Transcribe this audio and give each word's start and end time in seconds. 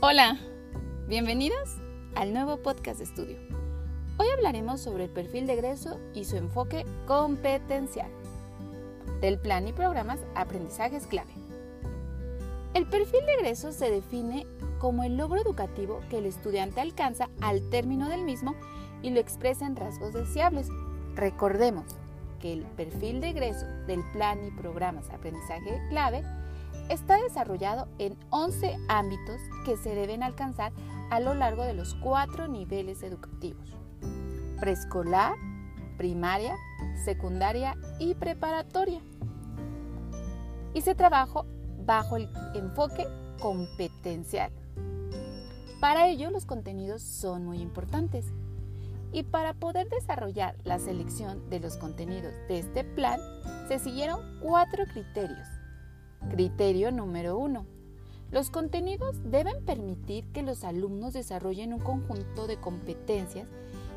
Hola, 0.00 0.38
bienvenidos 1.08 1.74
al 2.14 2.32
nuevo 2.32 2.58
podcast 2.58 2.98
de 2.98 3.04
estudio. 3.04 3.36
Hoy 4.16 4.28
hablaremos 4.32 4.80
sobre 4.80 5.06
el 5.06 5.10
perfil 5.10 5.48
de 5.48 5.54
egreso 5.54 5.98
y 6.14 6.24
su 6.24 6.36
enfoque 6.36 6.86
competencial 7.08 8.08
del 9.20 9.40
plan 9.40 9.66
y 9.66 9.72
programas 9.72 10.20
aprendizajes 10.36 11.08
clave. 11.08 11.32
El 12.74 12.86
perfil 12.86 13.26
de 13.26 13.34
egreso 13.34 13.72
se 13.72 13.90
define 13.90 14.46
como 14.78 15.02
el 15.02 15.16
logro 15.16 15.40
educativo 15.40 15.98
que 16.08 16.18
el 16.18 16.26
estudiante 16.26 16.80
alcanza 16.80 17.28
al 17.40 17.68
término 17.68 18.08
del 18.08 18.22
mismo 18.22 18.54
y 19.02 19.10
lo 19.10 19.18
expresa 19.18 19.66
en 19.66 19.74
rasgos 19.74 20.12
deseables. 20.12 20.68
Recordemos 21.16 21.86
que 22.40 22.52
el 22.52 22.62
perfil 22.62 23.20
de 23.20 23.30
egreso 23.30 23.66
del 23.88 24.04
plan 24.12 24.46
y 24.46 24.52
programas 24.52 25.10
aprendizaje 25.10 25.82
clave 25.88 26.22
está 26.88 27.20
desarrollado 27.22 27.88
en 27.98 28.16
11 28.30 28.76
ámbitos 28.88 29.40
que 29.64 29.76
se 29.76 29.94
deben 29.94 30.22
alcanzar 30.22 30.72
a 31.10 31.20
lo 31.20 31.34
largo 31.34 31.64
de 31.64 31.74
los 31.74 31.94
cuatro 31.94 32.48
niveles 32.48 33.02
educativos. 33.02 33.76
Preescolar, 34.58 35.34
primaria, 35.96 36.56
secundaria 37.04 37.76
y 37.98 38.14
preparatoria. 38.14 39.00
Y 40.74 40.80
se 40.80 40.94
trabaja 40.94 41.44
bajo 41.84 42.16
el 42.16 42.28
enfoque 42.54 43.06
competencial. 43.40 44.52
Para 45.80 46.08
ello 46.08 46.30
los 46.30 46.44
contenidos 46.44 47.02
son 47.02 47.44
muy 47.44 47.60
importantes. 47.60 48.26
Y 49.10 49.22
para 49.22 49.54
poder 49.54 49.88
desarrollar 49.88 50.56
la 50.64 50.78
selección 50.78 51.48
de 51.48 51.60
los 51.60 51.78
contenidos 51.78 52.34
de 52.46 52.58
este 52.58 52.84
plan, 52.84 53.18
se 53.68 53.78
siguieron 53.78 54.20
cuatro 54.42 54.84
criterios 54.84 55.57
Criterio 56.30 56.92
número 56.92 57.38
uno. 57.38 57.64
Los 58.30 58.50
contenidos 58.50 59.16
deben 59.24 59.64
permitir 59.64 60.24
que 60.32 60.42
los 60.42 60.62
alumnos 60.62 61.14
desarrollen 61.14 61.72
un 61.72 61.80
conjunto 61.80 62.46
de 62.46 62.58
competencias 62.58 63.48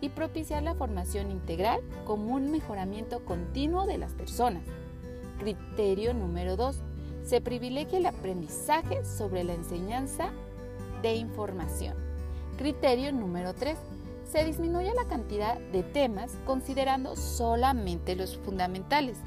y 0.00 0.08
propiciar 0.08 0.62
la 0.62 0.74
formación 0.74 1.30
integral 1.30 1.82
como 2.06 2.34
un 2.34 2.50
mejoramiento 2.50 3.24
continuo 3.26 3.86
de 3.86 3.98
las 3.98 4.14
personas. 4.14 4.62
Criterio 5.38 6.14
número 6.14 6.56
2. 6.56 6.76
Se 7.24 7.42
privilegia 7.42 7.98
el 7.98 8.06
aprendizaje 8.06 9.04
sobre 9.04 9.44
la 9.44 9.52
enseñanza 9.52 10.30
de 11.02 11.16
información. 11.16 11.94
Criterio 12.56 13.12
número 13.12 13.54
3. 13.54 13.76
Se 14.30 14.44
disminuye 14.44 14.92
la 14.94 15.04
cantidad 15.04 15.58
de 15.58 15.82
temas 15.82 16.32
considerando 16.46 17.16
solamente 17.16 18.16
los 18.16 18.38
fundamentales. 18.38 19.18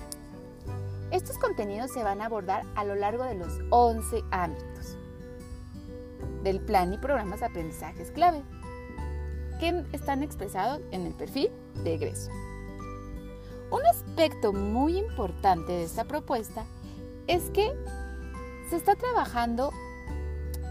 Estos 1.12 1.38
contenidos 1.38 1.92
se 1.92 2.04
van 2.04 2.22
a 2.22 2.26
abordar 2.26 2.66
a 2.76 2.84
lo 2.84 2.96
largo 2.96 3.24
de 3.24 3.36
los 3.36 3.60
11 3.70 4.24
ámbitos 4.32 4.98
del 6.44 6.60
plan 6.60 6.94
y 6.94 6.98
programas 6.98 7.40
de 7.40 7.46
aprendizajes 7.46 8.12
clave 8.12 8.44
que 9.60 9.86
están 9.94 10.22
expresados 10.22 10.82
en 10.92 11.06
el 11.06 11.14
perfil 11.14 11.50
de 11.84 11.96
egreso. 11.96 12.30
Un 13.72 13.86
aspecto 13.86 14.52
muy 14.52 14.98
importante 14.98 15.72
de 15.72 15.84
esta 15.84 16.06
propuesta 16.06 16.66
es 17.28 17.50
que 17.52 17.72
se 18.70 18.76
está 18.76 18.96
trabajando 18.96 19.72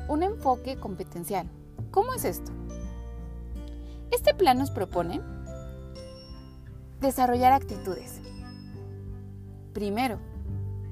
un 0.09 0.23
enfoque 0.23 0.77
competencial. 0.77 1.48
¿Cómo 1.91 2.12
es 2.12 2.25
esto? 2.25 2.53
Este 4.11 4.34
plan 4.34 4.59
nos 4.59 4.71
propone 4.71 5.21
desarrollar 7.00 7.53
actitudes 7.53 8.21
Primero, 9.77 10.19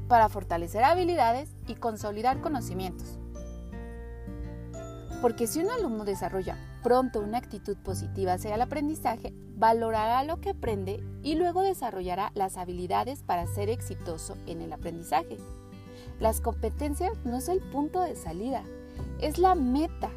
para 0.08 0.28
fortalecer 0.28 0.84
habilidades 0.84 1.48
y 1.66 1.74
consolidar 1.74 2.42
conocimientos. 2.42 3.18
Porque 5.22 5.46
si 5.46 5.60
un 5.60 5.70
alumno 5.70 6.04
desarrolla 6.04 6.58
pronto 6.82 7.20
una 7.20 7.38
actitud 7.38 7.78
positiva 7.78 8.34
hacia 8.34 8.54
el 8.54 8.60
aprendizaje, 8.60 9.32
valorará 9.56 10.22
lo 10.24 10.38
que 10.42 10.50
aprende 10.50 11.02
y 11.22 11.34
luego 11.36 11.62
desarrollará 11.62 12.30
las 12.34 12.58
habilidades 12.58 13.22
para 13.22 13.46
ser 13.46 13.70
exitoso 13.70 14.36
en 14.44 14.60
el 14.60 14.70
aprendizaje. 14.70 15.38
Las 16.20 16.42
competencias 16.42 17.12
no 17.24 17.38
es 17.38 17.48
el 17.48 17.60
punto 17.60 18.02
de 18.02 18.16
salida, 18.16 18.64
es 19.18 19.38
la 19.38 19.54
meta 19.54 20.10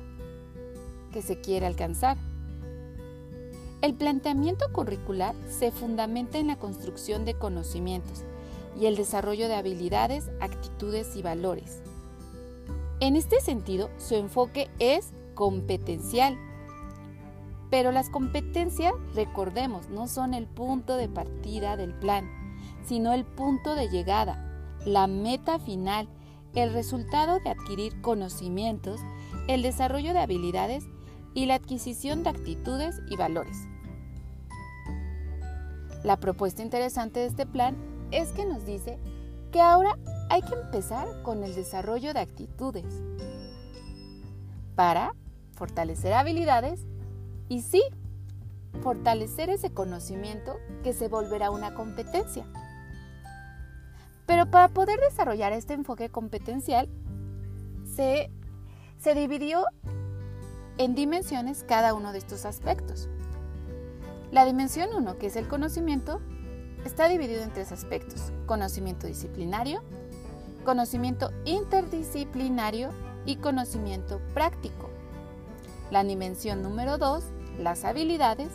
que 1.13 1.22
se 1.22 1.39
quiere 1.39 1.67
alcanzar. 1.67 2.17
El 3.81 3.94
planteamiento 3.94 4.66
curricular 4.73 5.35
se 5.47 5.72
fundamenta 5.72 6.38
en 6.38 6.47
la 6.47 6.57
construcción 6.57 7.23
de 7.23 7.33
conocimientos 7.35 8.25
y 8.79 8.85
el 8.85 8.95
desarrollo 8.95 9.47
de 9.47 9.55
habilidades, 9.55 10.29
actitudes 10.39 11.15
y 11.15 11.21
valores. 11.21 11.81
En 12.99 13.15
este 13.15 13.39
sentido, 13.41 13.89
su 13.97 14.15
enfoque 14.15 14.69
es 14.79 15.13
competencial. 15.35 16.38
Pero 17.69 17.91
las 17.91 18.09
competencias, 18.09 18.93
recordemos, 19.13 19.89
no 19.89 20.07
son 20.07 20.33
el 20.33 20.47
punto 20.47 20.95
de 20.95 21.09
partida 21.09 21.75
del 21.75 21.93
plan, 21.93 22.29
sino 22.85 23.13
el 23.13 23.25
punto 23.25 23.75
de 23.75 23.89
llegada, 23.89 24.77
la 24.85 25.07
meta 25.07 25.59
final, 25.59 26.07
el 26.55 26.73
resultado 26.73 27.39
de 27.39 27.51
adquirir 27.51 28.01
conocimientos, 28.01 28.99
el 29.47 29.61
desarrollo 29.61 30.13
de 30.13 30.19
habilidades 30.19 30.85
y 31.33 31.45
la 31.45 31.55
adquisición 31.55 32.23
de 32.23 32.29
actitudes 32.29 32.99
y 33.11 33.15
valores. 33.15 33.67
La 36.03 36.17
propuesta 36.17 36.63
interesante 36.63 37.19
de 37.19 37.27
este 37.27 37.45
plan 37.45 37.75
es 38.12 38.31
que 38.31 38.45
nos 38.45 38.66
dice 38.66 38.97
que 39.51 39.62
ahora 39.62 39.97
hay 40.29 40.41
que 40.41 40.53
empezar 40.53 41.07
con 41.23 41.44
el 41.44 41.56
desarrollo 41.56 42.13
de 42.13 42.19
actitudes 42.19 43.01
para 44.75 45.13
fortalecer 45.53 46.13
habilidades 46.13 46.85
y 47.50 47.62
sí, 47.62 47.81
fortalecer 48.81 49.50
ese 49.50 49.72
conocimiento 49.72 50.57
que 50.84 50.94
se 50.94 51.07
volverá 51.07 51.50
una 51.50 51.73
competencia. 51.73 52.45
Pero 54.25 54.51
para 54.51 54.68
poder 54.68 55.00
desarrollar 55.00 55.53
este 55.53 55.74
enfoque 55.74 56.09
competencial, 56.09 56.89
se, 57.95 58.29
se 59.00 59.16
dividió 59.16 59.66
en 60.78 60.94
dimensiones 60.94 61.63
cada 61.63 61.94
uno 61.94 62.12
de 62.12 62.19
estos 62.19 62.45
aspectos. 62.45 63.09
La 64.31 64.45
dimensión 64.45 64.89
1, 64.95 65.18
que 65.18 65.28
es 65.28 65.38
el 65.38 65.47
conocimiento, 65.47 66.22
está 66.88 67.09
dividido 67.09 67.44
en 67.44 67.52
tres 67.52 67.72
aspectos, 67.72 68.31
conocimiento 68.46 69.08
disciplinario, 69.08 69.84
conocimiento 70.64 71.31
interdisciplinario 71.46 72.92
y 73.25 73.36
conocimiento 73.36 74.22
práctico. 74.34 74.90
La 75.92 76.03
dimensión 76.03 76.64
número 76.64 76.98
dos, 76.98 77.25
las 77.59 77.84
habilidades, 77.84 78.50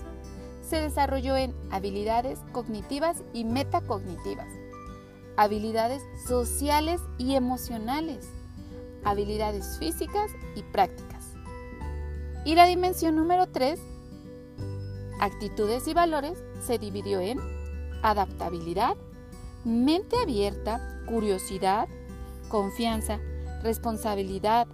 se 0.63 0.81
desarrolló 0.81 1.37
en 1.37 1.55
habilidades 1.71 2.39
cognitivas 2.53 3.19
y 3.35 3.45
metacognitivas, 3.45 4.49
habilidades 5.37 6.03
sociales 6.27 7.01
y 7.19 7.35
emocionales, 7.35 8.29
habilidades 9.05 9.79
físicas 9.79 10.31
y 10.57 10.63
prácticas. 10.63 11.35
Y 12.45 12.55
la 12.55 12.67
dimensión 12.67 13.15
número 13.15 13.47
3, 13.47 13.79
actitudes 15.21 15.87
y 15.87 15.95
valores, 15.95 16.43
se 16.67 16.79
dividió 16.79 17.21
en 17.21 17.39
adaptabilidad, 18.03 18.97
mente 19.65 20.17
abierta, 20.21 20.81
curiosidad, 21.07 21.89
confianza, 22.49 23.19
responsabilidad, 23.63 24.67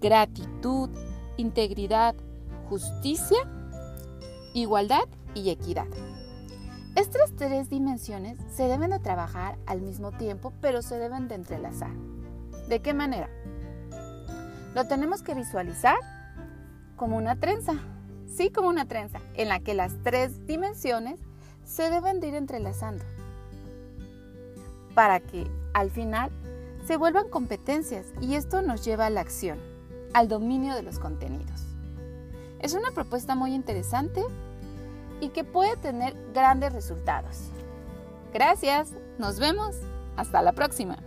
gratitud, 0.00 0.90
integridad, 1.36 2.14
justicia, 2.68 3.38
igualdad 4.52 5.04
y 5.34 5.50
equidad. 5.50 5.86
Estas 6.96 7.34
tres 7.36 7.70
dimensiones 7.70 8.38
se 8.52 8.68
deben 8.68 8.90
de 8.90 9.00
trabajar 9.00 9.58
al 9.66 9.80
mismo 9.80 10.12
tiempo, 10.12 10.52
pero 10.60 10.80
se 10.80 10.96
deben 10.98 11.26
de 11.26 11.34
entrelazar. 11.34 11.90
¿De 12.68 12.80
qué 12.80 12.94
manera? 12.94 13.28
Lo 14.74 14.86
tenemos 14.86 15.22
que 15.22 15.34
visualizar 15.34 15.96
como 16.96 17.16
una 17.16 17.36
trenza, 17.36 17.74
sí, 18.26 18.50
como 18.50 18.68
una 18.68 18.86
trenza, 18.86 19.20
en 19.34 19.48
la 19.48 19.60
que 19.60 19.74
las 19.74 19.94
tres 20.02 20.46
dimensiones 20.46 21.20
se 21.64 21.90
deben 21.90 22.20
de 22.20 22.28
ir 22.28 22.34
entrelazando 22.34 23.04
para 24.94 25.20
que 25.20 25.46
al 25.72 25.90
final 25.90 26.30
se 26.86 26.96
vuelvan 26.96 27.28
competencias 27.28 28.06
y 28.20 28.34
esto 28.34 28.62
nos 28.62 28.84
lleva 28.84 29.06
a 29.06 29.10
la 29.10 29.20
acción, 29.20 29.58
al 30.12 30.28
dominio 30.28 30.74
de 30.74 30.82
los 30.82 30.98
contenidos. 30.98 31.62
Es 32.60 32.74
una 32.74 32.90
propuesta 32.92 33.34
muy 33.34 33.54
interesante 33.54 34.22
y 35.20 35.30
que 35.30 35.44
puede 35.44 35.76
tener 35.76 36.14
grandes 36.32 36.72
resultados. 36.72 37.48
Gracias, 38.32 38.92
nos 39.18 39.38
vemos, 39.38 39.76
hasta 40.16 40.42
la 40.42 40.52
próxima. 40.52 40.98